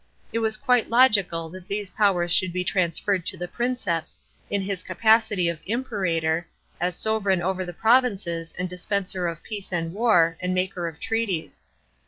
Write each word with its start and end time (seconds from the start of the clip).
It 0.33 0.39
was 0.39 0.57
quite 0.57 0.89
logical 0.89 1.49
that 1.51 1.67
these 1.67 1.91
powers 1.91 2.31
should 2.31 2.51
be 2.51 2.63
transferred 2.63 3.23
to 3.27 3.37
the 3.37 3.47
Princeps, 3.47 4.17
in 4.49 4.63
his 4.63 4.81
capacity 4.81 5.47
of 5.47 5.61
Impevator, 5.67 6.47
as 6.79 6.95
sovran 6.95 7.39
over 7.39 7.63
the 7.63 7.71
provinces 7.71 8.51
and 8.57 8.67
disi 8.67 8.87
enser 8.93 9.27
of 9.31 9.43
peace 9.43 9.71
and 9.71 9.93
war, 9.93 10.37
and 10.41 10.55
maker 10.55 10.87
of 10.87 10.99
treaties. 10.99 11.63